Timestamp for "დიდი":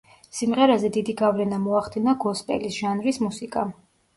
0.95-1.15